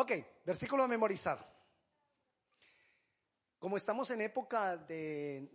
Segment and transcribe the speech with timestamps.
[0.00, 0.12] Ok,
[0.46, 1.46] versículo a memorizar.
[3.58, 5.46] Como estamos en época de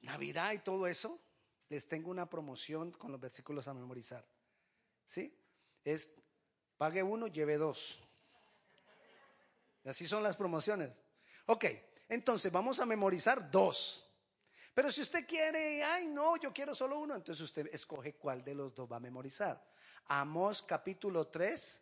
[0.00, 1.20] Navidad y todo eso,
[1.68, 4.26] les tengo una promoción con los versículos a memorizar.
[5.04, 5.32] ¿Sí?
[5.84, 6.10] Es
[6.76, 8.02] pague uno, lleve dos.
[9.84, 10.90] Así son las promociones.
[11.46, 11.66] Ok,
[12.08, 14.04] entonces vamos a memorizar dos.
[14.74, 18.56] Pero si usted quiere, ay no, yo quiero solo uno, entonces usted escoge cuál de
[18.56, 19.64] los dos va a memorizar.
[20.06, 21.80] Amos capítulo 3,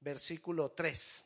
[0.00, 1.24] versículo 3.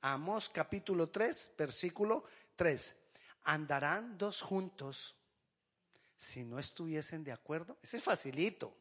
[0.00, 2.96] Amos capítulo 3, versículo 3.
[3.44, 5.16] ¿Andarán dos juntos
[6.16, 7.78] si no estuviesen de acuerdo?
[7.82, 8.76] Ese es facilito.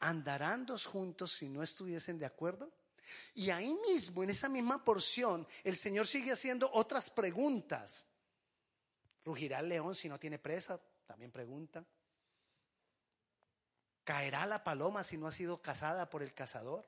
[0.00, 2.70] ¿Andarán dos juntos si no estuviesen de acuerdo?
[3.34, 8.06] Y ahí mismo, en esa misma porción, el Señor sigue haciendo otras preguntas.
[9.24, 10.80] ¿Rugirá el león si no tiene presa?
[11.06, 11.84] También pregunta.
[14.04, 16.86] ¿Caerá la paloma si no ha sido cazada por el cazador?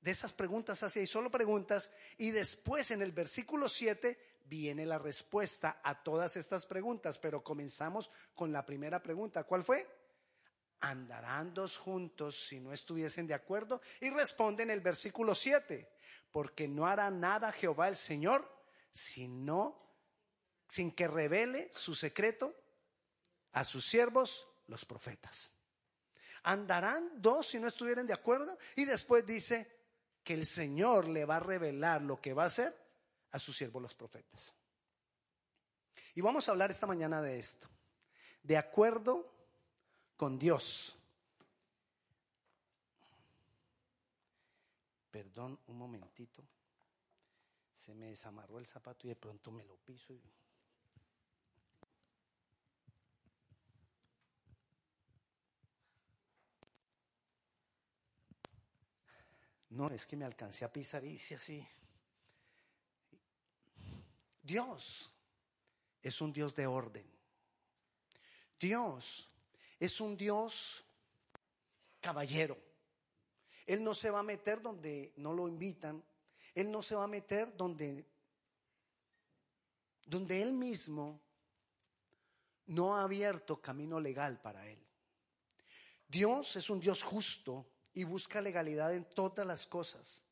[0.00, 1.90] De esas preguntas hacia ahí, solo preguntas.
[2.18, 7.18] Y después en el versículo 7 viene la respuesta a todas estas preguntas.
[7.18, 9.44] Pero comenzamos con la primera pregunta.
[9.44, 9.86] ¿Cuál fue?
[10.80, 13.80] ¿Andarán dos juntos si no estuviesen de acuerdo?
[14.00, 15.90] Y responde en el versículo 7,
[16.30, 18.48] porque no hará nada Jehová el Señor,
[18.92, 19.86] sino
[20.68, 22.54] sin que revele su secreto
[23.52, 25.52] a sus siervos, los profetas.
[26.42, 28.56] ¿Andarán dos si no estuvieran de acuerdo?
[28.76, 29.75] Y después dice
[30.26, 32.76] que el Señor le va a revelar lo que va a hacer
[33.30, 34.56] a sus siervos, los profetas.
[36.16, 37.68] Y vamos a hablar esta mañana de esto.
[38.42, 39.32] De acuerdo
[40.16, 40.96] con Dios.
[45.12, 46.42] Perdón un momentito.
[47.72, 50.12] Se me desamarró el zapato y de pronto me lo piso.
[59.76, 61.68] No, es que me alcancé a pisar y hice así.
[64.42, 65.12] Dios
[66.02, 67.06] es un Dios de orden.
[68.58, 69.28] Dios
[69.78, 70.82] es un Dios
[72.00, 72.56] caballero.
[73.66, 76.02] Él no se va a meter donde no lo invitan.
[76.54, 78.06] Él no se va a meter donde,
[80.06, 81.20] donde Él mismo
[82.68, 84.78] no ha abierto camino legal para Él.
[86.08, 87.66] Dios es un Dios justo
[87.96, 90.22] y busca legalidad en todas las cosas.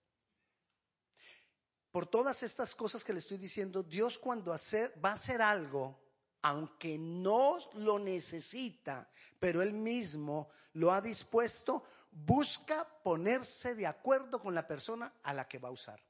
[1.91, 5.99] Por todas estas cosas que le estoy diciendo, Dios cuando va a hacer algo,
[6.43, 9.09] aunque no lo necesita,
[9.41, 15.49] pero Él mismo lo ha dispuesto, busca ponerse de acuerdo con la persona a la
[15.49, 16.05] que va a usar.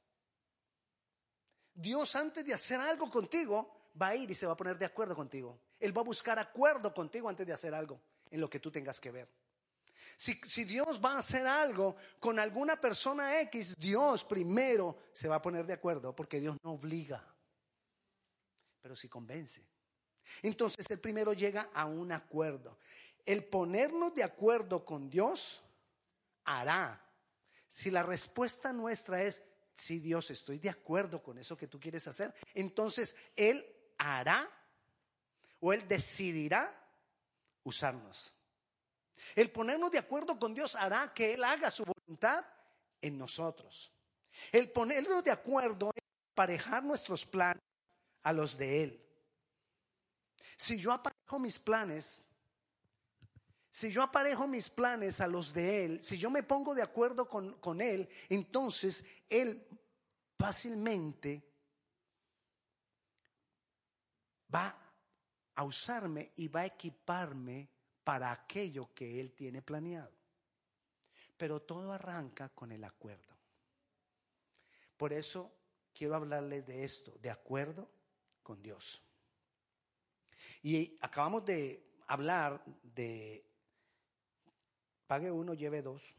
[1.73, 4.87] Dios antes de hacer algo contigo, va a ir y se va a poner de
[4.87, 5.57] acuerdo contigo.
[5.79, 8.99] Él va a buscar acuerdo contigo antes de hacer algo en lo que tú tengas
[8.99, 9.44] que ver.
[10.17, 15.41] Si, Dios va a hacer algo con alguna persona X, Dios primero se va a
[15.41, 17.23] poner de acuerdo porque Dios no obliga,
[18.81, 19.65] pero si convence.
[20.41, 22.79] Entonces el primero llega a un acuerdo.
[23.25, 25.63] El ponernos de acuerdo con Dios
[26.45, 27.01] hará.
[27.67, 29.43] Si la respuesta nuestra es,
[29.75, 33.65] si Dios estoy de acuerdo con eso que tú quieres hacer, entonces Él
[33.97, 34.49] hará
[35.59, 36.73] o Él decidirá
[37.63, 38.34] usarnos.
[39.35, 42.45] El ponernos de acuerdo con Dios hará que Él haga su voluntad
[43.01, 43.91] en nosotros.
[44.51, 46.03] El ponernos de acuerdo es
[46.33, 47.63] aparejar nuestros planes
[48.23, 49.05] a los de Él.
[50.57, 52.23] Si yo aparejo mis planes,
[53.69, 57.27] si yo aparejo mis planes a los de Él, si yo me pongo de acuerdo
[57.27, 59.65] con, con Él, entonces Él
[60.37, 61.43] fácilmente
[64.53, 64.77] va
[65.55, 67.69] a usarme y va a equiparme
[68.05, 70.13] para aquello que Él tiene planeado.
[71.35, 73.35] Pero todo arranca con el acuerdo.
[74.95, 75.51] Por eso
[75.93, 77.89] quiero hablarles de esto, de acuerdo
[78.41, 79.01] con Dios.
[80.61, 83.43] Y acabamos de hablar de
[85.07, 86.15] pague uno, lleve dos,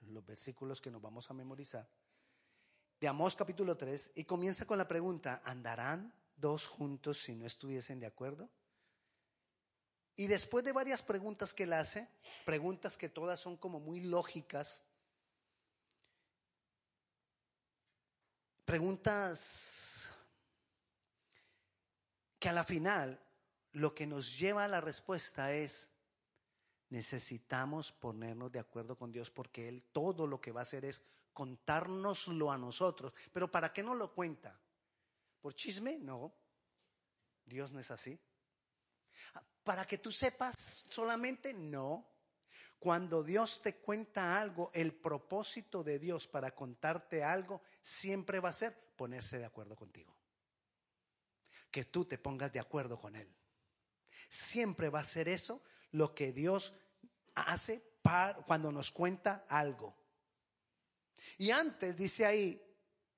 [0.00, 1.88] los versículos que nos vamos a memorizar,
[3.00, 8.00] de Amós capítulo 3, y comienza con la pregunta, ¿andarán dos juntos si no estuviesen
[8.00, 8.50] de acuerdo?
[10.18, 12.08] Y después de varias preguntas que él hace,
[12.44, 14.82] preguntas que todas son como muy lógicas,
[18.64, 20.12] preguntas
[22.40, 23.20] que a la final
[23.74, 25.88] lo que nos lleva a la respuesta es,
[26.88, 31.00] necesitamos ponernos de acuerdo con Dios porque Él todo lo que va a hacer es
[31.32, 33.12] contárnoslo a nosotros.
[33.32, 34.58] Pero ¿para qué no lo cuenta?
[35.40, 35.96] ¿Por chisme?
[35.96, 36.34] No.
[37.44, 38.18] Dios no es así.
[39.68, 41.52] ¿Para que tú sepas solamente?
[41.52, 42.08] No.
[42.78, 48.54] Cuando Dios te cuenta algo, el propósito de Dios para contarte algo siempre va a
[48.54, 50.16] ser ponerse de acuerdo contigo.
[51.70, 53.30] Que tú te pongas de acuerdo con Él.
[54.30, 56.72] Siempre va a ser eso lo que Dios
[57.34, 57.84] hace
[58.46, 59.94] cuando nos cuenta algo.
[61.36, 62.58] Y antes dice ahí,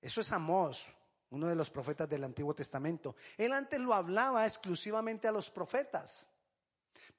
[0.00, 0.88] eso es Amós,
[1.31, 3.14] uno de los profetas del Antiguo Testamento.
[3.37, 6.29] Él antes lo hablaba exclusivamente a los profetas.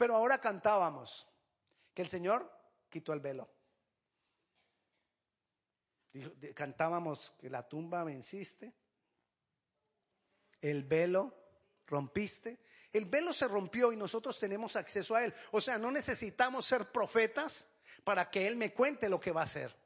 [0.01, 1.27] Pero ahora cantábamos
[1.94, 2.51] que el Señor
[2.89, 3.48] quitó el velo.
[6.56, 8.74] Cantábamos que la tumba venciste,
[10.59, 11.38] el velo
[11.86, 12.63] rompiste.
[12.92, 15.36] El velo se rompió y nosotros tenemos acceso a él.
[15.51, 17.68] O sea, no necesitamos ser profetas
[18.03, 19.77] para que él me cuente lo que va a hacer.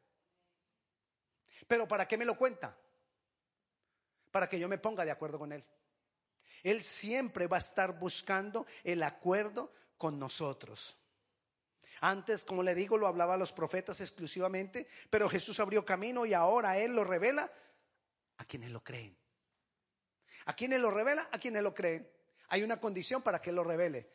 [1.67, 2.73] Pero ¿para qué me lo cuenta?
[4.31, 5.65] Para que yo me ponga de acuerdo con él.
[6.63, 10.97] Él siempre va a estar buscando el acuerdo con nosotros.
[12.01, 16.33] Antes, como le digo, lo hablaba a los profetas exclusivamente, pero Jesús abrió camino y
[16.33, 17.51] ahora Él lo revela
[18.37, 19.17] a quienes lo creen.
[20.45, 21.29] ¿A quienes lo revela?
[21.31, 22.09] A quienes lo creen.
[22.49, 24.09] Hay una condición para que Él lo revele.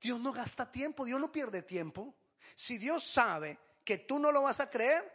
[0.00, 2.14] Dios no gasta tiempo, Dios no pierde tiempo.
[2.54, 5.10] Si Dios sabe que tú no lo vas a creer,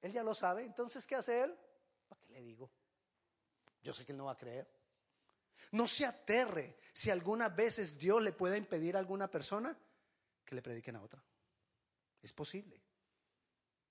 [0.00, 0.64] Él ya lo sabe.
[0.64, 1.58] Entonces, ¿qué hace Él?
[2.08, 2.70] ¿Para qué le digo?
[3.82, 4.77] Yo sé que Él no va a creer.
[5.72, 9.76] No se aterre si algunas veces Dios le puede impedir a alguna persona
[10.44, 11.22] que le prediquen a otra.
[12.22, 12.80] Es posible.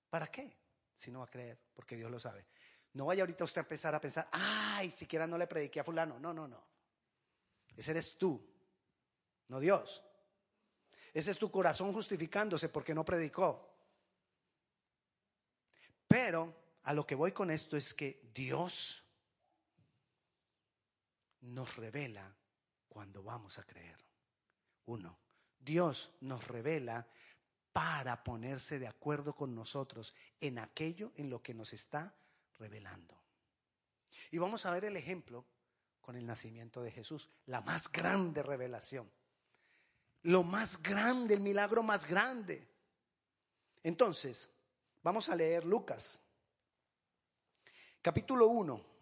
[0.10, 0.58] ¿Para qué?
[0.96, 2.46] Si no va a creer, porque Dios lo sabe.
[2.94, 6.20] No vaya ahorita usted a empezar a pensar, ay, siquiera no le prediqué a fulano.
[6.20, 6.68] No, no, no.
[7.76, 8.44] Ese eres tú,
[9.50, 10.04] no Dios.
[11.14, 13.76] Ese es tu corazón justificándose porque no predicó.
[16.08, 19.04] Pero a lo que voy con esto es que Dios
[21.42, 22.36] nos revela
[22.88, 23.98] cuando vamos a creer.
[24.86, 25.18] Uno,
[25.60, 27.08] Dios nos revela
[27.74, 32.16] para ponerse de acuerdo con nosotros en aquello en lo que nos está
[32.58, 33.16] revelando.
[34.32, 35.46] Y vamos a ver el ejemplo
[36.02, 39.12] con el nacimiento de Jesús, la más grande revelación,
[40.24, 42.68] lo más grande, el milagro más grande.
[43.84, 44.50] Entonces,
[45.04, 46.20] vamos a leer Lucas,
[48.02, 48.97] capítulo 1,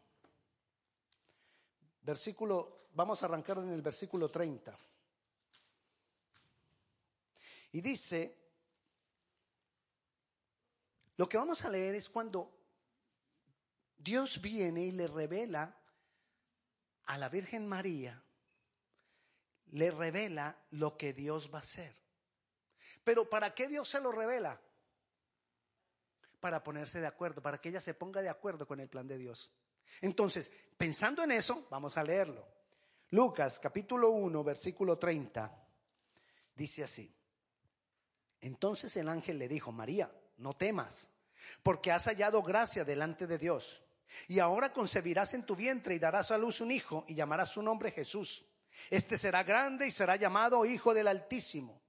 [2.06, 4.78] versículo, vamos a arrancar en el versículo 30.
[7.74, 8.38] Y dice,
[11.18, 12.56] lo que vamos a leer es cuando
[13.98, 15.76] Dios viene y le revela
[17.06, 18.24] a la Virgen María,
[19.72, 21.96] le revela lo que Dios va a hacer.
[23.04, 24.62] Pero ¿para qué Dios se lo revela?
[26.40, 29.18] Para ponerse de acuerdo, para que ella se ponga de acuerdo con el plan de
[29.18, 29.52] Dios.
[30.02, 32.48] Entonces, pensando en eso, vamos a leerlo.
[33.12, 35.68] Lucas capítulo 1, versículo 30,
[36.56, 37.14] dice así.
[38.42, 41.10] Entonces el ángel le dijo, María, no temas,
[41.64, 43.82] porque has hallado gracia delante de Dios.
[44.28, 47.62] Y ahora concebirás en tu vientre y darás a luz un hijo y llamarás su
[47.62, 48.46] nombre Jesús.
[48.90, 51.82] Este será grande y será llamado Hijo del Altísimo.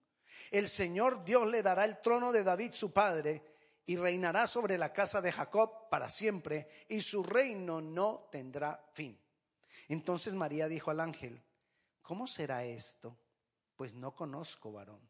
[0.50, 3.42] El Señor Dios le dará el trono de David su padre
[3.86, 9.18] y reinará sobre la casa de Jacob para siempre y su reino no tendrá fin.
[9.88, 11.40] Entonces María dijo al ángel,
[12.02, 13.16] ¿cómo será esto?
[13.76, 15.00] Pues no conozco varón.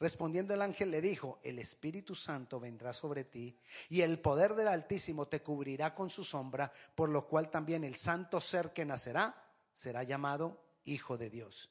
[0.00, 3.56] Respondiendo el ángel le dijo, el Espíritu Santo vendrá sobre ti
[3.88, 7.96] y el poder del Altísimo te cubrirá con su sombra, por lo cual también el
[7.96, 11.70] santo ser que nacerá será llamado Hijo de Dios.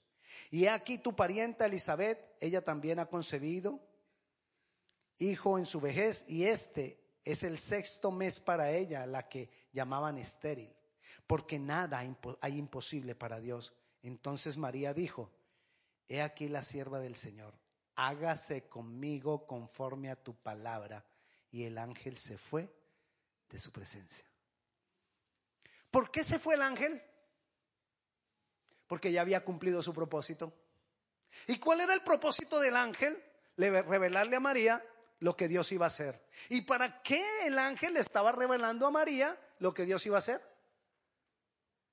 [0.51, 3.79] Y aquí tu parienta Elizabeth, ella también ha concebido
[5.19, 10.17] hijo en su vejez y este es el sexto mes para ella, la que llamaban
[10.17, 10.73] estéril,
[11.25, 12.03] porque nada
[12.41, 13.73] hay imposible para Dios.
[14.01, 15.31] Entonces María dijo,
[16.07, 17.53] he aquí la sierva del Señor
[17.97, 21.05] hágase conmigo conforme a tu palabra.
[21.51, 22.71] Y el ángel se fue
[23.49, 24.25] de su presencia.
[25.91, 27.01] ¿Por qué se fue el ángel?
[28.85, 30.53] Porque ya había cumplido su propósito.
[31.47, 33.21] ¿Y cuál era el propósito del ángel?
[33.57, 34.83] Revelarle a María
[35.19, 36.23] lo que Dios iba a hacer.
[36.49, 40.19] ¿Y para qué el ángel le estaba revelando a María lo que Dios iba a
[40.19, 40.41] hacer?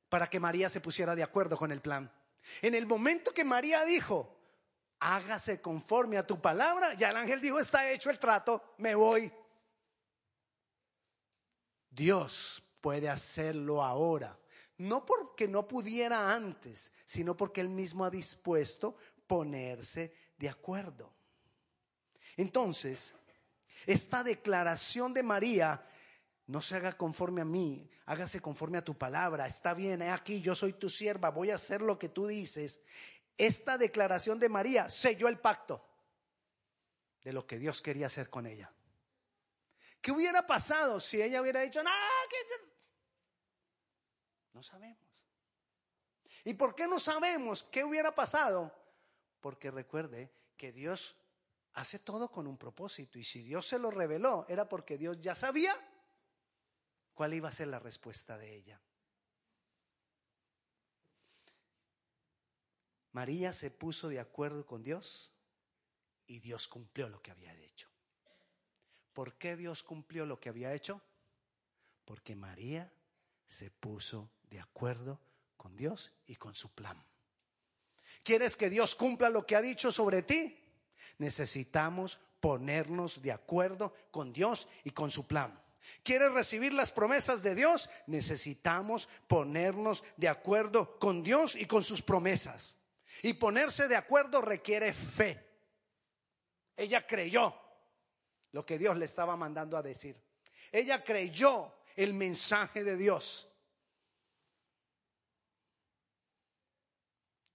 [0.09, 2.13] Para que María se pusiera de acuerdo con el plan.
[2.61, 4.37] En el momento que María dijo,
[5.01, 6.95] hágase conforme a tu palabra.
[6.95, 9.33] Ya el ángel dijo, está hecho el trato, me voy.
[11.91, 14.39] Dios puede hacerlo ahora,
[14.79, 21.14] no porque no pudiera antes, sino porque él mismo ha dispuesto ponerse de acuerdo.
[22.37, 23.15] Entonces,
[23.87, 25.87] esta declaración de María,
[26.47, 30.55] no se haga conforme a mí, hágase conforme a tu palabra, está bien, aquí, yo
[30.55, 32.83] soy tu sierva, voy a hacer lo que tú dices,
[33.37, 35.91] esta declaración de María selló el pacto.
[37.23, 38.71] de lo que Dios quería hacer con ella.
[40.03, 41.91] ¿Qué hubiera pasado si ella hubiera dicho, no,
[44.53, 45.03] no sabemos?
[46.45, 48.71] ¿Y por qué no sabemos qué hubiera pasado?
[49.41, 51.17] Porque recuerde que Dios
[51.75, 55.35] hace todo con un propósito y si Dios se lo reveló era porque Dios ya
[55.35, 55.75] sabía
[57.15, 58.81] cuál iba a ser la respuesta de ella.
[63.13, 65.33] María se puso de acuerdo con Dios
[66.27, 67.89] y Dios cumplió lo que había hecho.
[69.13, 71.01] ¿Por qué Dios cumplió lo que había hecho?
[72.05, 72.93] Porque María
[73.47, 75.21] se puso de acuerdo
[75.57, 77.05] con Dios y con su plan.
[78.25, 80.64] ¿Quieres que Dios cumpla lo que ha dicho sobre ti?
[81.19, 85.61] Necesitamos ponernos de acuerdo con Dios y con su plan.
[86.03, 87.91] ¿Quieres recibir las promesas de Dios?
[88.07, 92.77] Necesitamos ponernos de acuerdo con Dios y con sus promesas.
[93.23, 95.43] Y ponerse de acuerdo requiere fe.
[96.77, 97.55] Ella creyó
[98.53, 100.21] lo que Dios le estaba mandando a decir.
[100.73, 103.49] Ella creyó el mensaje de Dios.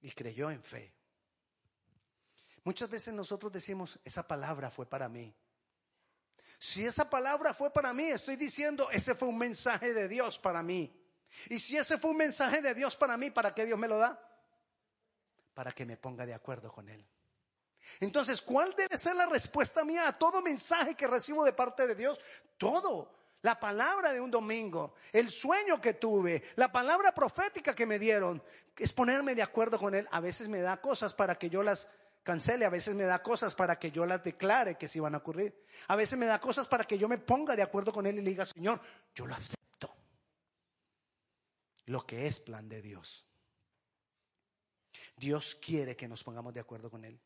[0.01, 0.98] Y creyó en fe.
[2.63, 5.33] Muchas veces nosotros decimos, esa palabra fue para mí.
[6.59, 10.61] Si esa palabra fue para mí, estoy diciendo, ese fue un mensaje de Dios para
[10.61, 10.93] mí.
[11.47, 13.97] Y si ese fue un mensaje de Dios para mí, ¿para qué Dios me lo
[13.97, 14.19] da?
[15.53, 17.05] Para que me ponga de acuerdo con Él.
[18.01, 21.95] Entonces, ¿cuál debe ser la respuesta mía a todo mensaje que recibo de parte de
[21.95, 22.19] Dios?
[22.57, 23.17] Todo.
[23.41, 28.43] La palabra de un domingo, el sueño que tuve, la palabra profética que me dieron,
[28.75, 30.09] es ponerme de acuerdo con Él.
[30.11, 31.87] A veces me da cosas para que yo las
[32.23, 35.19] cancele, a veces me da cosas para que yo las declare que sí van a
[35.19, 35.65] ocurrir.
[35.87, 38.21] A veces me da cosas para que yo me ponga de acuerdo con Él y
[38.21, 38.81] le diga, Señor,
[39.15, 39.95] yo lo acepto.
[41.85, 43.25] Lo que es plan de Dios.
[45.17, 47.19] Dios quiere que nos pongamos de acuerdo con Él.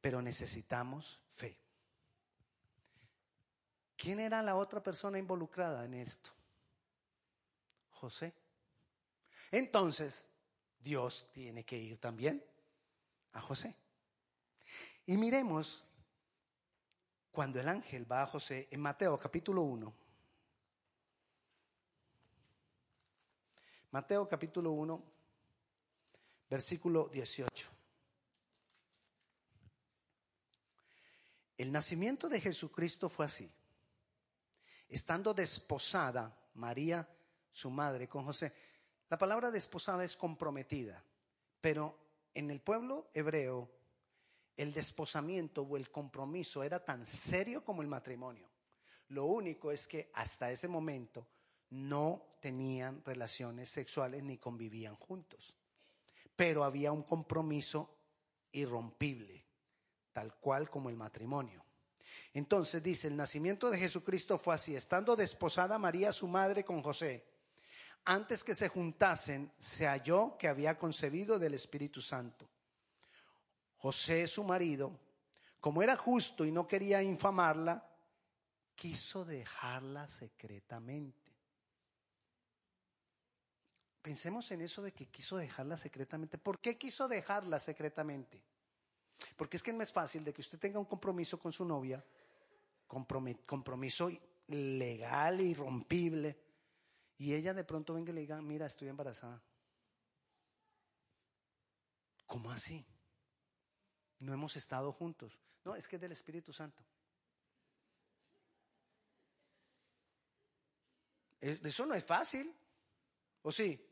[0.00, 1.58] Pero necesitamos fe.
[3.96, 6.30] ¿Quién era la otra persona involucrada en esto?
[7.90, 8.32] José.
[9.50, 10.24] Entonces,
[10.78, 12.44] Dios tiene que ir también
[13.38, 13.74] a José.
[15.06, 15.84] Y miremos
[17.30, 19.94] cuando el ángel va a José en Mateo capítulo 1.
[23.90, 25.02] Mateo capítulo 1,
[26.50, 27.68] versículo 18.
[31.56, 33.50] El nacimiento de Jesucristo fue así
[34.88, 37.08] estando desposada María,
[37.52, 38.52] su madre, con José.
[39.08, 41.02] La palabra desposada es comprometida,
[41.60, 42.07] pero
[42.38, 43.68] en el pueblo hebreo
[44.56, 48.48] el desposamiento o el compromiso era tan serio como el matrimonio.
[49.08, 51.26] Lo único es que hasta ese momento
[51.70, 55.56] no tenían relaciones sexuales ni convivían juntos,
[56.36, 57.90] pero había un compromiso
[58.52, 59.44] irrompible,
[60.12, 61.64] tal cual como el matrimonio.
[62.34, 67.24] Entonces dice, el nacimiento de Jesucristo fue así, estando desposada María su madre con José.
[68.10, 72.48] Antes que se juntasen, se halló que había concebido del Espíritu Santo.
[73.76, 74.98] José, su marido,
[75.60, 77.86] como era justo y no quería infamarla,
[78.74, 81.34] quiso dejarla secretamente.
[84.00, 86.38] Pensemos en eso de que quiso dejarla secretamente.
[86.38, 88.42] ¿Por qué quiso dejarla secretamente?
[89.36, 92.02] Porque es que no es fácil de que usted tenga un compromiso con su novia,
[92.86, 94.10] compromiso
[94.46, 96.47] legal, irrompible,
[97.18, 99.42] y ella de pronto venga y le diga, mira, estoy embarazada.
[102.26, 102.86] ¿Cómo así?
[104.20, 105.36] No hemos estado juntos.
[105.64, 106.82] No, es que es del Espíritu Santo.
[111.40, 112.54] Eso no es fácil.
[113.42, 113.84] ¿O sí?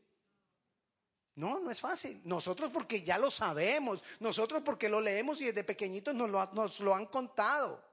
[1.35, 2.21] No, no es fácil.
[2.23, 6.79] Nosotros porque ya lo sabemos, nosotros porque lo leemos y desde pequeñitos nos lo, nos
[6.79, 7.86] lo han contado.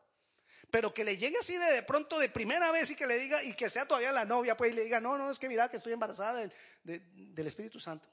[0.70, 3.54] Pero que le llegue así de, pronto de primera vez y que le diga, y
[3.54, 5.76] que sea todavía la novia, pues y le diga, no, no, es que mira que
[5.76, 6.48] estoy embarazada
[6.82, 8.08] del, Espíritu Santo.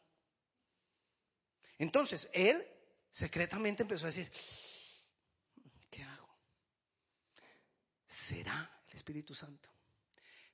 [1.77, 2.65] Entonces, él
[3.11, 4.29] secretamente empezó a decir,
[5.89, 6.35] ¿qué hago?
[8.05, 9.69] ¿Será el Espíritu Santo?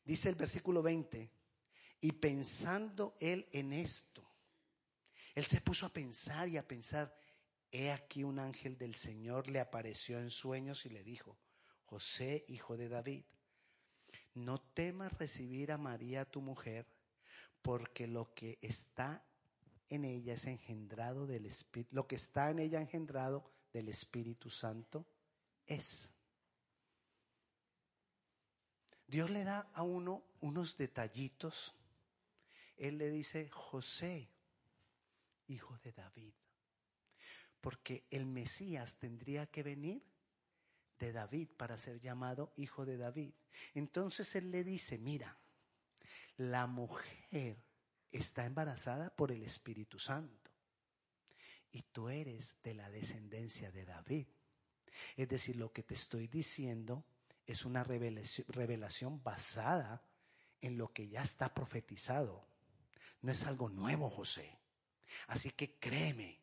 [0.03, 1.31] Dice el versículo 20,
[1.99, 4.25] y pensando él en esto,
[5.35, 7.13] él se puso a pensar y a pensar,
[7.71, 11.37] he aquí un ángel del Señor le apareció en sueños y le dijo,
[11.87, 13.23] José, hijo de David,
[14.33, 16.85] no temas recibir a María tu mujer,
[17.61, 19.23] porque lo que está
[19.89, 25.07] en ella es engendrado del Espíritu, lo que está en ella engendrado del Espíritu Santo
[25.65, 26.11] es.
[29.07, 31.73] Dios le da a uno unos detallitos.
[32.75, 34.29] Él le dice, José,
[35.47, 36.33] hijo de David.
[37.61, 40.03] Porque el Mesías tendría que venir
[40.99, 43.33] de David para ser llamado hijo de David.
[43.73, 45.37] Entonces él le dice, mira,
[46.37, 47.57] la mujer
[48.11, 50.51] está embarazada por el Espíritu Santo
[51.71, 54.27] y tú eres de la descendencia de David.
[55.15, 57.05] Es decir, lo que te estoy diciendo
[57.45, 60.03] es una revelación, basada
[60.61, 62.45] en lo que ya está profetizado.
[63.21, 64.57] No es algo nuevo, José.
[65.27, 66.39] Así que créeme,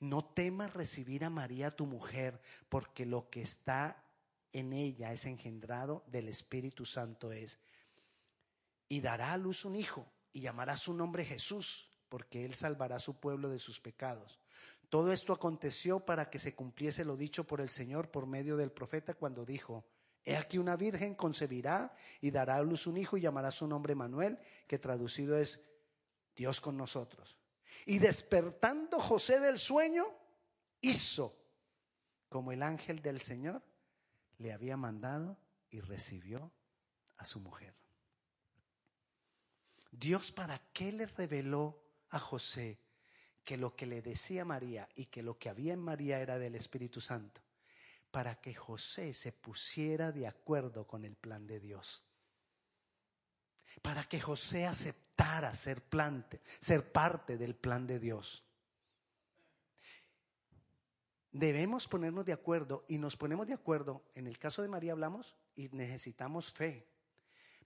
[0.00, 4.04] no temas recibir a María tu mujer, porque lo que está
[4.52, 7.58] en ella es engendrado del Espíritu Santo es,
[8.88, 13.00] y dará a luz un hijo, y llamará su nombre Jesús, porque él salvará a
[13.00, 14.38] su pueblo de sus pecados.
[14.88, 18.70] Todo esto aconteció para que se cumpliese lo dicho por el Señor por medio del
[18.70, 19.84] profeta cuando dijo,
[20.24, 23.94] He aquí una virgen concebirá y dará a luz un hijo y llamará su nombre
[23.94, 25.60] Manuel, que traducido es
[26.34, 27.38] Dios con nosotros.
[27.84, 30.06] Y despertando José del sueño,
[30.80, 31.36] hizo
[32.28, 33.62] como el ángel del Señor
[34.38, 35.38] le había mandado
[35.70, 36.52] y recibió
[37.16, 37.74] a su mujer.
[39.90, 42.78] Dios para qué le reveló a José
[43.44, 46.56] que lo que le decía María y que lo que había en María era del
[46.56, 47.40] Espíritu Santo,
[48.10, 52.05] para que José se pusiera de acuerdo con el plan de Dios.
[53.82, 58.44] Para que José aceptara ser, plante, ser parte del plan de Dios.
[61.30, 64.02] Debemos ponernos de acuerdo y nos ponemos de acuerdo.
[64.14, 66.88] En el caso de María hablamos y necesitamos fe.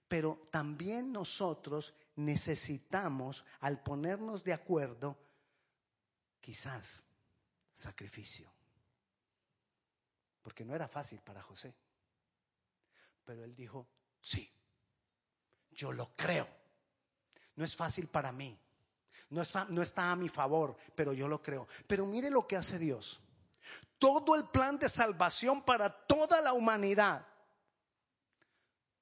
[0.07, 5.17] Pero también nosotros necesitamos, al ponernos de acuerdo,
[6.41, 7.05] quizás
[7.73, 8.51] sacrificio.
[10.41, 11.73] Porque no era fácil para José.
[13.23, 13.87] Pero él dijo,
[14.19, 14.51] sí,
[15.71, 16.47] yo lo creo.
[17.55, 18.57] No es fácil para mí.
[19.29, 21.67] No, no está a mi favor, pero yo lo creo.
[21.87, 23.21] Pero mire lo que hace Dios.
[23.97, 27.25] Todo el plan de salvación para toda la humanidad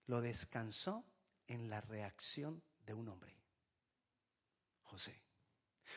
[0.07, 1.05] lo descansó
[1.47, 3.35] en la reacción de un hombre,
[4.83, 5.23] José.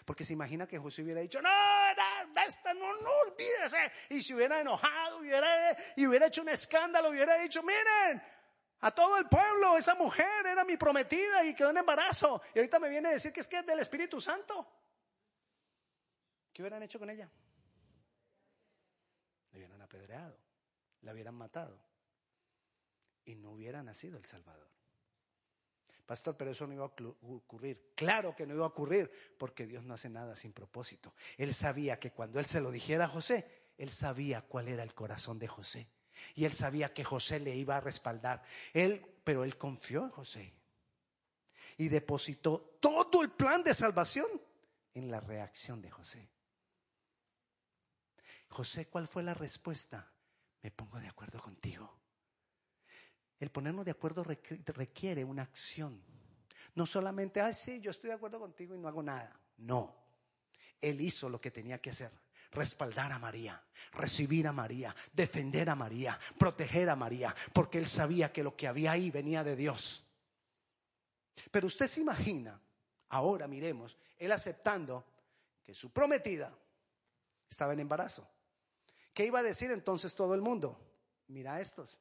[0.04, 1.50] Porque se imagina que José hubiera dicho, no,
[2.46, 3.92] esta no, no, olvídese.
[4.10, 8.22] Y se hubiera enojado, hubiera, y hubiera hecho un escándalo, hubiera dicho, miren,
[8.82, 12.42] a todo el pueblo, esa mujer era mi prometida y quedó en embarazo.
[12.54, 14.66] Y ahorita me viene a decir que es que es del Espíritu Santo.
[16.52, 17.30] ¿Qué hubieran hecho con ella?
[19.52, 20.36] Le hubieran apedreado,
[21.02, 21.78] la hubieran matado
[23.24, 24.68] y no hubiera nacido el Salvador.
[26.04, 26.92] Pastor, pero eso no iba a
[27.22, 27.92] ocurrir.
[27.94, 31.14] Claro que no iba a ocurrir, porque Dios no hace nada sin propósito.
[31.38, 34.92] Él sabía que cuando Él se lo dijera a José, Él sabía cuál era el
[34.92, 35.88] corazón de José.
[36.34, 38.42] Y Él sabía que José le iba a respaldar.
[38.72, 40.52] Él, pero Él confió en José.
[41.78, 44.26] Y depositó todo el plan de salvación
[44.94, 46.28] en la reacción de José.
[48.48, 50.12] José, ¿cuál fue la respuesta?
[50.62, 51.98] Me pongo de acuerdo contigo.
[53.40, 56.00] El ponernos de acuerdo requiere una acción.
[56.74, 59.40] No solamente, ah, sí, yo estoy de acuerdo contigo y no hago nada.
[59.58, 59.96] No.
[60.80, 62.12] Él hizo lo que tenía que hacer.
[62.52, 63.62] Respaldar a María,
[63.92, 68.68] recibir a María, defender a María, proteger a María, porque él sabía que lo que
[68.68, 70.04] había ahí venía de Dios.
[71.50, 72.60] Pero usted se imagina,
[73.08, 75.04] ahora miremos, él aceptando
[75.64, 76.54] que su prometida
[77.48, 78.28] estaba en embarazo.
[79.14, 80.78] ¿Qué iba a decir entonces todo el mundo?
[81.28, 82.00] Mira estos.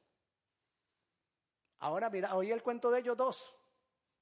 [1.78, 3.54] Ahora mira, oí el cuento de ellos dos,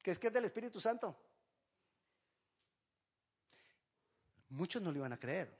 [0.02, 1.16] que es que es del Espíritu Santo.
[4.50, 5.59] Muchos no lo iban a creer.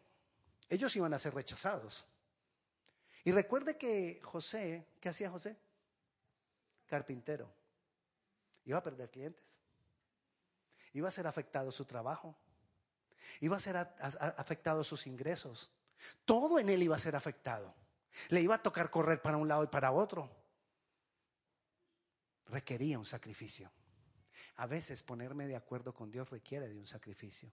[0.70, 2.06] Ellos iban a ser rechazados.
[3.24, 5.58] Y recuerde que José, ¿qué hacía José?
[6.86, 7.52] Carpintero.
[8.64, 9.60] Iba a perder clientes.
[10.92, 12.36] Iba a ser afectado su trabajo.
[13.40, 15.70] Iba a ser afectado sus ingresos.
[16.24, 17.74] Todo en él iba a ser afectado.
[18.28, 20.40] Le iba a tocar correr para un lado y para otro
[22.46, 23.70] requería un sacrificio.
[24.56, 27.52] A veces ponerme de acuerdo con Dios requiere de un sacrificio.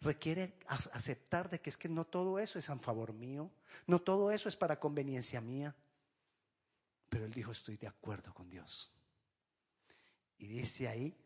[0.00, 3.50] Requiere aceptar de que es que no todo eso es en favor mío,
[3.86, 5.74] no todo eso es para conveniencia mía.
[7.08, 8.92] Pero él dijo, estoy de acuerdo con Dios.
[10.38, 11.16] Y dice ahí,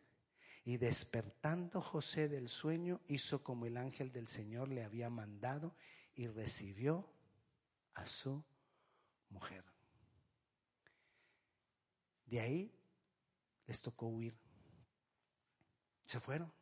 [0.64, 5.76] y despertando José del sueño, hizo como el ángel del Señor le había mandado
[6.14, 7.06] y recibió
[7.94, 8.42] a su
[9.28, 9.64] mujer.
[12.26, 12.72] De ahí
[13.66, 14.34] les tocó huir.
[16.06, 16.52] Se fueron.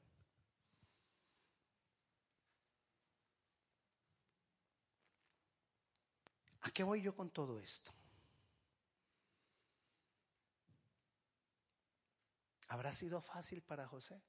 [6.62, 7.92] ¿A qué voy yo con todo esto?
[12.68, 14.22] ¿Habrá sido fácil para José?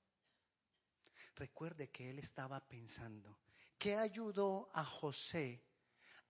[1.35, 3.39] Recuerde que él estaba pensando,
[3.77, 5.63] ¿qué ayudó a José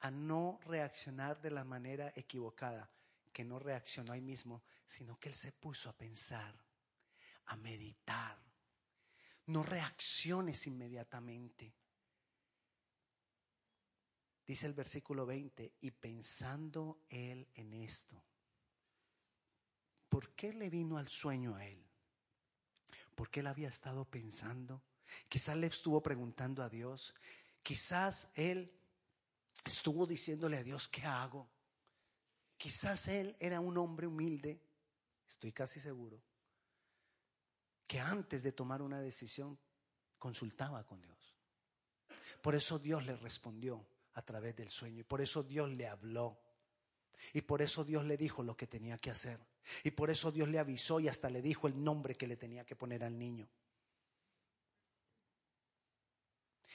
[0.03, 2.91] a no reaccionar de la manera equivocada,
[3.31, 6.53] que no reaccionó ahí mismo, sino que él se puso a pensar,
[7.45, 8.37] a meditar.
[9.45, 11.73] No reacciones inmediatamente.
[14.45, 18.21] Dice el versículo 20, y pensando él en esto,
[20.09, 21.81] ¿por qué le vino al sueño a él?
[23.15, 24.83] Porque él había estado pensando,
[25.29, 27.13] quizás le estuvo preguntando a Dios,
[27.61, 28.71] quizás él
[29.63, 31.49] estuvo diciéndole a Dios, ¿qué hago?
[32.57, 34.61] Quizás él era un hombre humilde,
[35.25, 36.21] estoy casi seguro,
[37.87, 39.57] que antes de tomar una decisión
[40.17, 41.37] consultaba con Dios.
[42.41, 44.99] Por eso Dios le respondió a través del sueño.
[44.99, 46.39] Y por eso Dios le habló.
[47.33, 49.39] Y por eso Dios le dijo lo que tenía que hacer.
[49.83, 52.65] Y por eso Dios le avisó y hasta le dijo el nombre que le tenía
[52.65, 53.47] que poner al niño.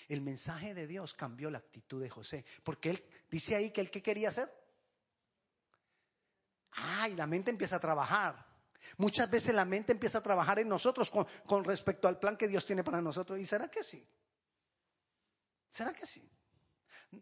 [0.09, 2.45] El mensaje de Dios cambió la actitud de José.
[2.63, 4.51] Porque él dice ahí que él qué quería hacer.
[6.73, 8.47] Ay, la mente empieza a trabajar.
[8.97, 12.49] Muchas veces la mente empieza a trabajar en nosotros con, con respecto al plan que
[12.49, 13.39] Dios tiene para nosotros.
[13.39, 14.07] ¿Y será que sí?
[15.69, 16.27] ¿Será que sí?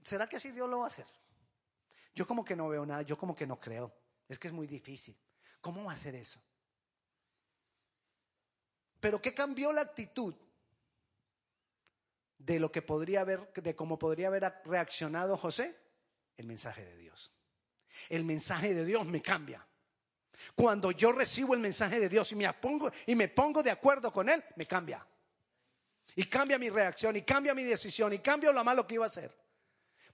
[0.05, 1.07] ¿Será que así Dios lo va a hacer?
[2.15, 3.93] Yo como que no veo nada, yo como que no creo.
[4.29, 5.17] Es que es muy difícil.
[5.61, 6.41] ¿Cómo va a hacer eso?
[9.01, 10.35] Pero ¿qué cambió la actitud
[12.39, 15.77] de lo que podría haber, de cómo podría haber reaccionado José?
[16.37, 17.33] El mensaje de Dios.
[18.09, 19.67] El mensaje de Dios me cambia.
[20.55, 24.13] Cuando yo recibo el mensaje de Dios y me pongo, y me pongo de acuerdo
[24.13, 25.07] con él, me cambia.
[26.15, 29.09] Y cambia mi reacción, y cambia mi decisión, y cambia lo malo que iba a
[29.09, 29.46] hacer.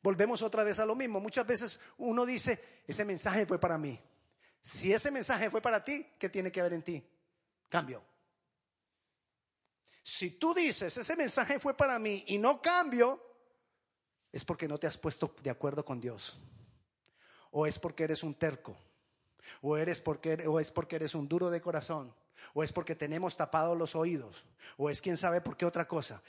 [0.03, 1.21] Volvemos otra vez a lo mismo.
[1.21, 3.99] Muchas veces uno dice, ese mensaje fue para mí.
[4.61, 7.05] Si ese mensaje fue para ti, ¿qué tiene que ver en ti?
[7.69, 8.05] Cambio.
[10.03, 13.21] Si tú dices, ese mensaje fue para mí y no cambio,
[14.33, 16.39] es porque no te has puesto de acuerdo con Dios.
[17.51, 18.77] O es porque eres un terco.
[19.61, 22.15] O, eres porque, o es porque eres un duro de corazón.
[22.55, 24.45] O es porque tenemos tapados los oídos.
[24.77, 26.23] O es quién sabe por qué otra cosa.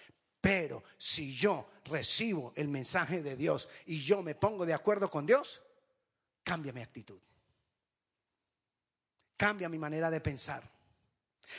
[0.43, 5.25] Pero si yo recibo el mensaje de Dios y yo me pongo de acuerdo con
[5.25, 5.61] Dios,
[6.43, 7.17] cambia mi actitud.
[9.37, 10.69] Cambia mi manera de pensar.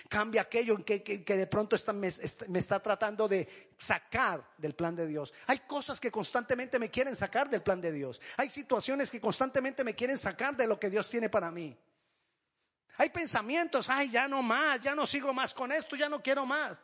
[0.06, 2.10] Cambia aquello que, que, de pronto me,
[2.48, 5.32] me, está tratando de sacar del plan de Dios.
[5.46, 8.20] Hay cosas que constantemente me quieren sacar del plan de Dios.
[8.36, 11.74] Hay situaciones que constantemente me quieren sacar de lo que Dios tiene para mí.
[12.98, 16.44] Hay pensamientos, ay, ya no más, ya no sigo más con esto, ya no quiero
[16.44, 16.78] más.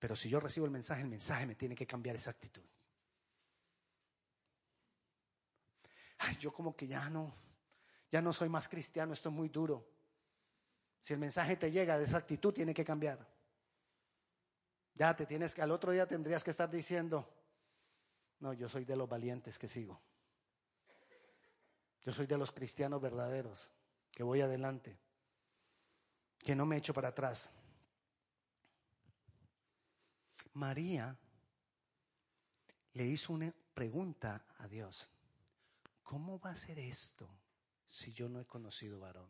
[0.00, 2.64] Pero si yo recibo el mensaje, el mensaje me tiene que cambiar esa actitud.
[6.18, 7.32] Ay, yo como que ya no,
[8.10, 9.86] ya no soy más cristiano, esto es muy duro.
[11.02, 13.26] Si el mensaje te llega de esa actitud, tiene que cambiar.
[14.94, 17.28] Ya te tienes que, al otro día tendrías que estar diciendo,
[18.40, 20.00] no, yo soy de los valientes que sigo.
[22.02, 23.70] Yo soy de los cristianos verdaderos,
[24.10, 24.98] que voy adelante,
[26.38, 27.52] que no me echo para atrás.
[30.54, 31.16] María
[32.92, 35.10] le hizo una pregunta a Dios.
[36.02, 37.28] ¿Cómo va a ser esto
[37.86, 39.28] si yo no he conocido varón?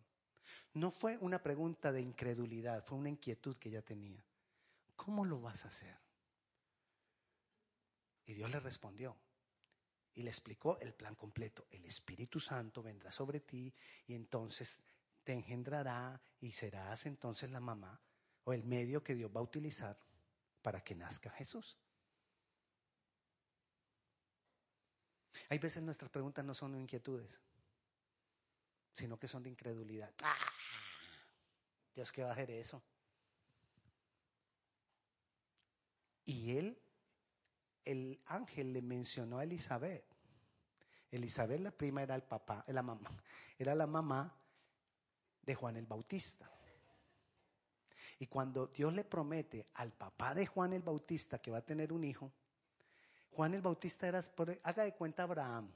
[0.74, 4.24] No fue una pregunta de incredulidad, fue una inquietud que ella tenía.
[4.96, 5.96] ¿Cómo lo vas a hacer?
[8.26, 9.16] Y Dios le respondió
[10.14, 11.66] y le explicó el plan completo.
[11.70, 13.72] El Espíritu Santo vendrá sobre ti
[14.06, 14.82] y entonces
[15.24, 18.00] te engendrará y serás entonces la mamá
[18.44, 19.98] o el medio que Dios va a utilizar
[20.62, 21.76] para que nazca Jesús.
[25.48, 27.40] Hay veces nuestras preguntas no son inquietudes,
[28.92, 30.12] sino que son de incredulidad.
[30.22, 30.36] ¡Ah!
[31.94, 32.82] Dios, ¿qué va a hacer eso?
[36.24, 36.80] Y él,
[37.84, 40.04] el ángel le mencionó a Elizabeth.
[41.10, 43.10] Elizabeth, la prima, era el papá, la mamá,
[43.58, 44.32] era la mamá
[45.42, 46.48] de Juan el Bautista.
[48.20, 51.90] Y cuando Dios le promete al papá de Juan el Bautista que va a tener
[51.90, 52.30] un hijo,
[53.32, 54.22] Juan el Bautista era,
[54.62, 55.72] haga de cuenta Abraham,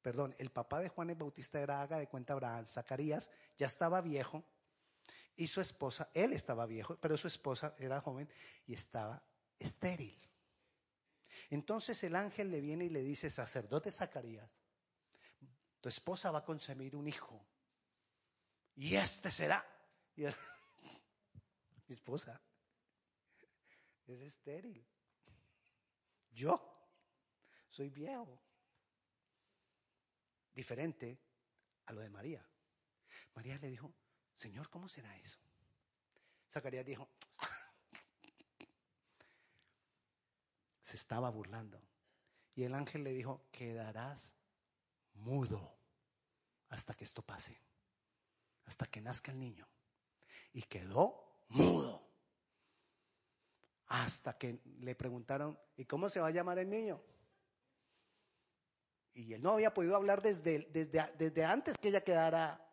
[0.00, 4.00] perdón, el papá de Juan el Bautista era, haga de cuenta Abraham, Zacarías ya estaba
[4.00, 4.42] viejo
[5.36, 8.26] y su esposa, él estaba viejo, pero su esposa era joven
[8.66, 9.22] y estaba
[9.58, 10.18] estéril.
[11.50, 14.62] Entonces el ángel le viene y le dice, sacerdote Zacarías,
[15.82, 17.44] tu esposa va a concebir un hijo
[18.76, 19.62] y este será.
[20.16, 20.24] Y
[21.90, 22.40] mi esposa,
[24.06, 24.86] es estéril.
[26.30, 26.86] Yo
[27.68, 28.40] soy viejo.
[30.52, 31.20] Diferente
[31.86, 32.48] a lo de María.
[33.34, 33.92] María le dijo,
[34.36, 35.40] Señor, ¿cómo será eso?
[36.48, 37.08] Zacarías dijo,
[40.82, 41.82] se estaba burlando.
[42.54, 44.36] Y el ángel le dijo, quedarás
[45.14, 45.76] mudo
[46.68, 47.60] hasta que esto pase,
[48.66, 49.66] hasta que nazca el niño.
[50.52, 52.02] Y quedó mudo.
[53.86, 57.00] Hasta que le preguntaron, ¿y cómo se va a llamar el niño?
[59.12, 62.64] Y él no había podido hablar desde, desde, desde antes que ella quedara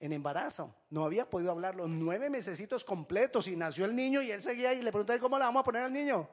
[0.00, 0.74] en embarazo.
[0.90, 4.72] No había podido hablar los nueve mesecitos completos y nació el niño y él seguía
[4.72, 6.28] y le preguntaba, ¿cómo le vamos a poner al niño?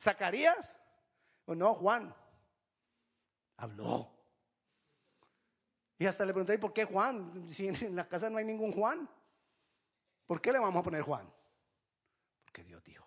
[0.00, 0.74] ¿Zacarías?
[1.44, 2.14] O no, Juan.
[3.56, 4.10] Habló.
[5.98, 7.46] Y hasta le pregunté, ¿por qué Juan?
[7.48, 9.08] Si en la casa no hay ningún Juan.
[10.32, 11.30] ¿Por qué le vamos a poner Juan?
[12.42, 13.06] Porque Dios dijo.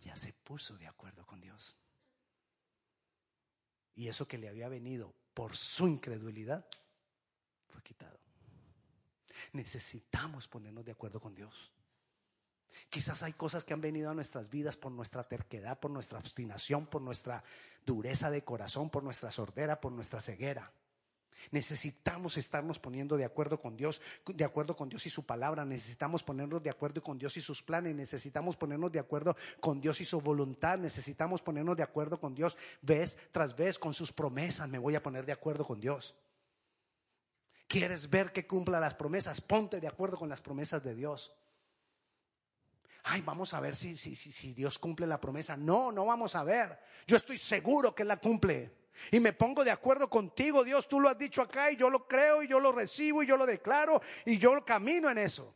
[0.00, 1.76] Ya se puso de acuerdo con Dios.
[3.96, 6.66] Y eso que le había venido por su incredulidad
[7.66, 8.18] fue quitado.
[9.52, 11.70] Necesitamos ponernos de acuerdo con Dios.
[12.88, 16.86] Quizás hay cosas que han venido a nuestras vidas por nuestra terquedad, por nuestra obstinación,
[16.86, 17.44] por nuestra
[17.84, 20.72] dureza de corazón, por nuestra sordera, por nuestra ceguera.
[21.50, 25.64] Necesitamos estarnos poniendo de acuerdo con Dios, de acuerdo con Dios y su palabra.
[25.64, 27.94] Necesitamos ponernos de acuerdo con Dios y sus planes.
[27.96, 30.78] Necesitamos ponernos de acuerdo con Dios y su voluntad.
[30.78, 34.68] Necesitamos ponernos de acuerdo con Dios vez tras vez con sus promesas.
[34.68, 36.14] Me voy a poner de acuerdo con Dios.
[37.66, 39.40] ¿Quieres ver que cumpla las promesas?
[39.40, 41.32] Ponte de acuerdo con las promesas de Dios.
[43.04, 45.56] Ay, vamos a ver si, si, si, Dios cumple la promesa.
[45.56, 46.78] No, no vamos a ver.
[47.06, 48.79] Yo estoy seguro que la cumple.
[49.10, 52.06] Y me pongo de acuerdo contigo, Dios, tú lo has dicho acá y yo lo
[52.06, 55.54] creo y yo lo recibo y yo lo declaro y yo camino en eso.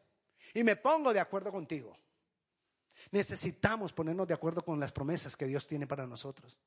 [0.54, 1.96] Y me pongo de acuerdo contigo.
[3.11, 6.59] Necesitamos ponernos de acuerdo con las promesas que Dios tiene para nosotros.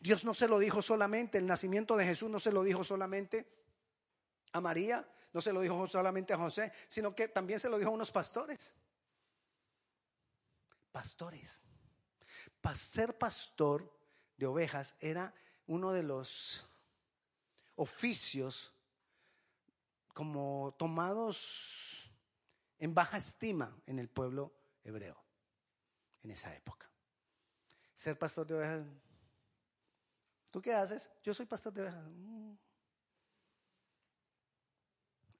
[0.00, 3.46] Dios no se lo dijo solamente, el nacimiento de Jesús no se lo dijo solamente
[4.52, 7.90] a María, no se lo dijo solamente a José, sino que también se lo dijo
[7.90, 8.74] a unos pastores
[10.96, 11.60] pastores.
[12.72, 13.94] Ser pastor
[14.38, 15.34] de ovejas era
[15.66, 16.68] uno de los
[17.76, 18.72] oficios
[20.14, 22.10] como tomados
[22.78, 24.52] en baja estima en el pueblo
[24.84, 25.22] hebreo
[26.22, 26.88] en esa época.
[27.94, 28.84] Ser pastor de ovejas.
[30.50, 31.10] ¿Tú qué haces?
[31.22, 32.04] Yo soy pastor de ovejas.
[32.08, 32.54] Mm.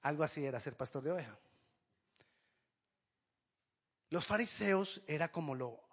[0.01, 1.37] Algo así era ser pastor de ovejas.
[4.09, 5.86] Los fariseos era como lo...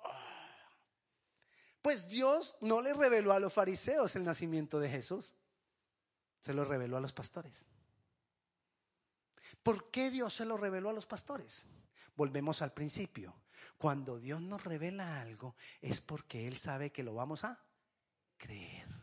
[1.84, 5.34] Pues Dios no le reveló a los fariseos el nacimiento de Jesús,
[6.40, 7.66] se lo reveló a los pastores.
[9.62, 11.66] ¿Por qué Dios se lo reveló a los pastores?
[12.16, 13.34] Volvemos al principio.
[13.76, 17.62] Cuando Dios nos revela algo es porque Él sabe que lo vamos a
[18.38, 18.93] creer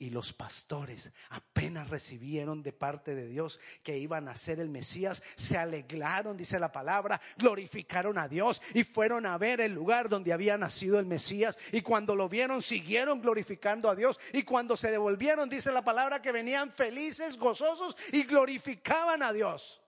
[0.00, 5.22] y los pastores apenas recibieron de parte de Dios que iban a ser el Mesías,
[5.36, 10.32] se alegraron, dice la palabra, glorificaron a Dios y fueron a ver el lugar donde
[10.32, 11.58] había nacido el Mesías.
[11.70, 14.18] Y cuando lo vieron siguieron glorificando a Dios.
[14.32, 19.82] Y cuando se devolvieron, dice la palabra, que venían felices, gozosos y glorificaban a Dios.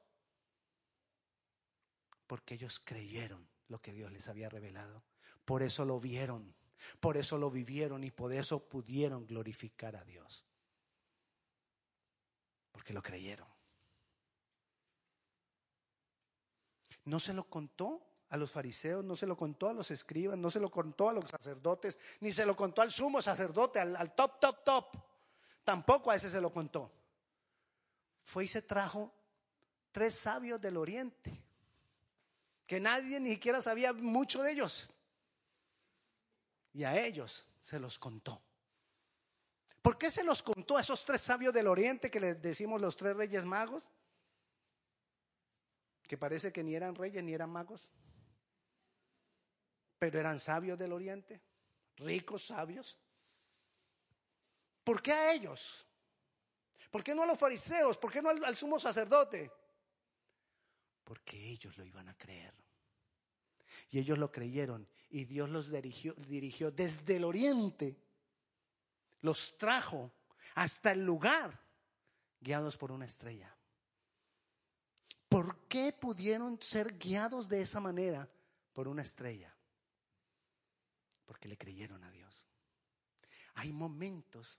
[2.26, 5.04] Porque ellos creyeron lo que Dios les había revelado,
[5.46, 6.54] por eso lo vieron
[7.00, 10.44] por eso lo vivieron y por eso pudieron glorificar a Dios.
[12.70, 13.48] Porque lo creyeron.
[17.04, 20.50] No se lo contó a los fariseos, no se lo contó a los escribas, no
[20.50, 24.40] se lo contó a los sacerdotes, ni se lo contó al sumo sacerdote, al, top,
[24.40, 24.96] top, top.
[25.64, 26.90] Tampoco a ese se lo contó.
[28.22, 29.12] Fue y se trajo
[29.90, 31.42] tres sabios del oriente,
[32.66, 34.88] que nadie ni siquiera sabía mucho de ellos
[36.72, 38.42] y a ellos se los contó.
[39.80, 42.96] ¿Por qué se los contó a esos tres sabios del oriente que les decimos los
[42.96, 43.82] tres reyes magos?
[46.06, 47.88] Que parece que ni eran reyes ni eran magos,
[49.98, 51.40] pero eran sabios del oriente,
[51.96, 52.98] ricos sabios.
[54.84, 55.86] ¿Por qué a ellos?
[56.90, 57.96] ¿Por qué no a los fariseos?
[57.98, 59.50] ¿Por qué no al, al sumo sacerdote?
[61.02, 62.61] Porque ellos lo iban a creer.
[63.92, 67.94] Y ellos lo creyeron y Dios los dirigió, desde el oriente,
[69.20, 70.10] los trajo
[70.54, 71.60] hasta el lugar
[72.40, 73.54] guiados por una estrella.
[75.28, 78.26] ¿Por qué pudieron ser guiados de esa manera
[78.72, 79.54] por una estrella?
[81.26, 82.46] Porque le creyeron a Dios.
[83.54, 84.58] Hay momentos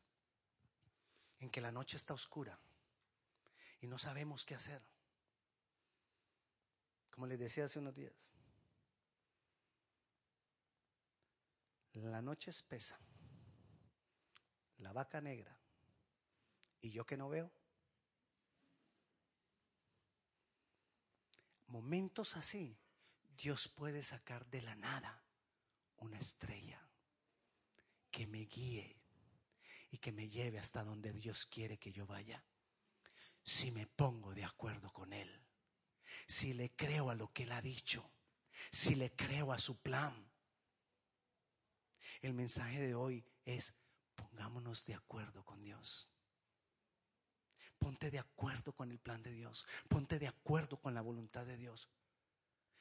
[1.40, 2.60] en que la noche está oscura
[3.82, 4.84] y no sabemos qué hacer.
[7.10, 8.14] Como les decía hace unos días,
[11.94, 13.00] La noche espesa,
[14.78, 15.58] la vaca negra,
[16.82, 17.52] y yo que no veo.
[21.68, 22.78] Momentos así,
[23.38, 25.24] Dios puede sacar de la nada
[25.98, 26.80] una estrella.
[28.12, 28.96] que me guíe
[29.90, 32.46] y que me lleve hasta donde Dios quiere que yo vaya.
[33.44, 35.44] Si me pongo de acuerdo con Él,
[36.28, 38.12] si le creo a lo que Él ha dicho,
[38.72, 40.33] si le creo a su plan.
[42.22, 43.74] El mensaje de hoy es,
[44.16, 46.10] pongámonos de acuerdo con Dios.
[47.78, 49.66] Ponte de acuerdo con el plan de Dios.
[49.90, 51.90] Ponte de acuerdo con la voluntad de Dios.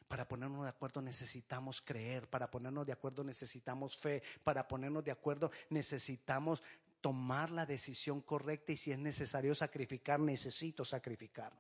[0.07, 5.11] Para ponernos de acuerdo necesitamos creer, para ponernos de acuerdo necesitamos fe, para ponernos de
[5.11, 6.63] acuerdo necesitamos
[7.01, 11.53] tomar la decisión correcta y si es necesario sacrificar, necesito sacrificar.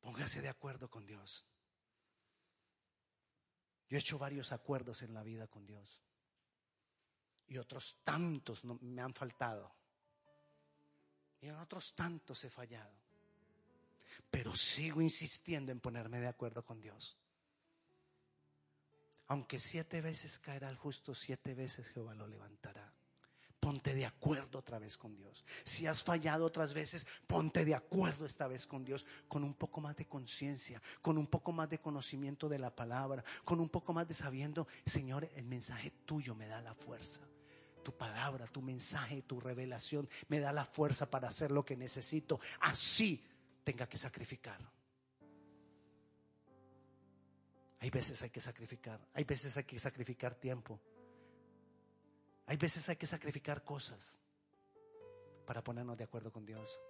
[0.00, 1.44] Póngase de acuerdo con Dios.
[3.94, 6.00] Yo he hecho varios acuerdos en la vida con Dios
[7.46, 9.72] y otros tantos me han faltado
[11.40, 12.92] y en otros tantos he fallado
[14.32, 17.16] pero sigo insistiendo en ponerme de acuerdo con Dios.
[19.28, 22.92] Aunque siete veces caerá el justo, siete veces Jehová lo levantará.
[23.64, 25.42] Ponte de acuerdo otra vez con Dios.
[25.64, 29.80] Si has fallado otras veces, ponte de acuerdo esta vez con Dios, con un poco
[29.80, 33.94] más de conciencia, con un poco más de conocimiento de la palabra, con un poco
[33.94, 37.22] más de sabiendo, Señor, el mensaje tuyo me da la fuerza.
[37.82, 42.40] Tu palabra, tu mensaje, tu revelación me da la fuerza para hacer lo que necesito.
[42.60, 43.24] Así
[43.64, 44.60] tenga que sacrificar.
[47.80, 50.78] Hay veces hay que sacrificar, hay veces hay que sacrificar tiempo,
[52.46, 54.18] hay veces hay que sacrificar cosas
[55.46, 56.80] para ponernos de acuerdo con Dios.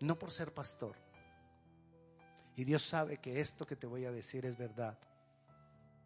[0.00, 0.96] No por ser pastor.
[2.56, 4.98] Y Dios sabe que esto que te voy a decir es verdad.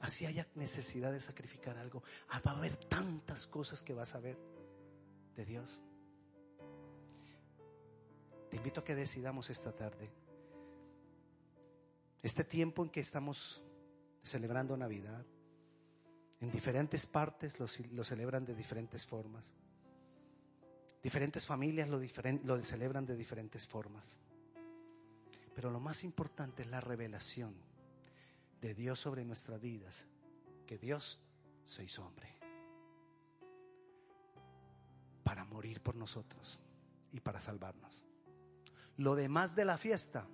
[0.00, 2.02] Así haya necesidad de sacrificar algo.
[2.28, 4.38] Ah, va a haber tantas cosas que vas a ver
[5.34, 5.82] de Dios.
[8.50, 10.10] Te invito a que decidamos esta tarde.
[12.22, 13.62] Este tiempo en que estamos
[14.22, 15.24] celebrando Navidad
[16.40, 19.54] en diferentes partes lo, celebran de diferentes formas.
[21.02, 22.00] Diferentes familias lo,
[22.44, 24.18] lo celebran de diferentes formas.
[25.58, 27.52] Pero lo más importante es la revelación
[28.60, 30.06] de Dios sobre nuestras vidas,
[30.68, 31.18] que Dios
[31.64, 32.32] se hizo hombre
[35.24, 36.62] para morir por nosotros
[37.10, 38.04] y para salvarnos.
[38.98, 40.28] Lo demás de la fiesta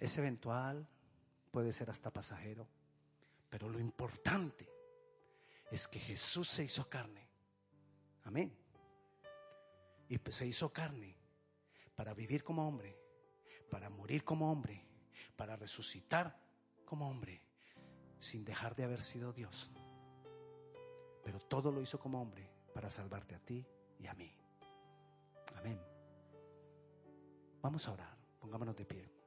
[0.00, 0.86] es eventual,
[1.50, 2.68] puede ser hasta pasajero,
[3.48, 4.68] pero lo importante
[5.70, 7.26] es que Jesús se hizo carne.
[8.24, 8.67] Amén.
[10.08, 11.16] Y se hizo carne
[11.94, 12.96] para vivir como hombre,
[13.70, 14.84] para morir como hombre,
[15.36, 16.40] para resucitar
[16.84, 17.42] como hombre,
[18.18, 19.70] sin dejar de haber sido Dios.
[21.22, 23.66] Pero todo lo hizo como hombre para salvarte a ti
[23.98, 24.34] y a mí.
[25.56, 25.80] Amén.
[27.60, 29.17] Vamos a orar, pongámonos de pie.